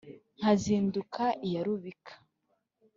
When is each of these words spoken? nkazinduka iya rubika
nkazinduka 0.37 1.23
iya 1.47 1.59
rubika 1.65 2.13